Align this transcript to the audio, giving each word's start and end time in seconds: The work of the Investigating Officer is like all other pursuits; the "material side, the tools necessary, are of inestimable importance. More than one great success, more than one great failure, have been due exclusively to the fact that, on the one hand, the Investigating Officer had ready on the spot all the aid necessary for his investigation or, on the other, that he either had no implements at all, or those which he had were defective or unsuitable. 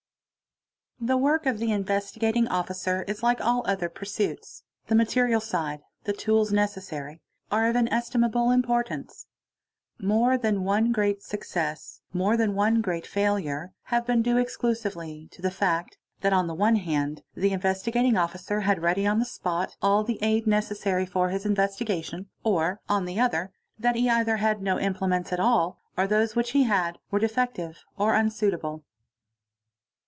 The 1.03 1.17
work 1.17 1.47
of 1.47 1.57
the 1.57 1.71
Investigating 1.71 2.47
Officer 2.49 3.01
is 3.07 3.23
like 3.23 3.41
all 3.41 3.63
other 3.65 3.89
pursuits; 3.89 4.61
the 4.85 4.93
"material 4.93 5.41
side, 5.41 5.81
the 6.03 6.13
tools 6.13 6.53
necessary, 6.53 7.21
are 7.51 7.65
of 7.67 7.75
inestimable 7.75 8.51
importance. 8.51 9.25
More 9.99 10.37
than 10.37 10.63
one 10.63 10.91
great 10.91 11.23
success, 11.23 12.01
more 12.13 12.37
than 12.37 12.53
one 12.53 12.81
great 12.81 13.07
failure, 13.07 13.73
have 13.85 14.05
been 14.05 14.21
due 14.21 14.37
exclusively 14.37 15.27
to 15.31 15.41
the 15.41 15.49
fact 15.49 15.97
that, 16.19 16.33
on 16.33 16.45
the 16.45 16.53
one 16.53 16.75
hand, 16.75 17.23
the 17.33 17.51
Investigating 17.51 18.15
Officer 18.15 18.59
had 18.59 18.83
ready 18.83 19.07
on 19.07 19.17
the 19.17 19.25
spot 19.25 19.75
all 19.81 20.03
the 20.03 20.21
aid 20.21 20.45
necessary 20.45 21.07
for 21.07 21.29
his 21.29 21.47
investigation 21.47 22.29
or, 22.43 22.79
on 22.87 23.05
the 23.05 23.19
other, 23.19 23.51
that 23.79 23.95
he 23.95 24.07
either 24.07 24.37
had 24.37 24.61
no 24.61 24.79
implements 24.79 25.33
at 25.33 25.39
all, 25.39 25.81
or 25.97 26.05
those 26.05 26.35
which 26.35 26.51
he 26.51 26.65
had 26.65 26.99
were 27.09 27.17
defective 27.19 27.83
or 27.97 28.13
unsuitable. 28.13 28.83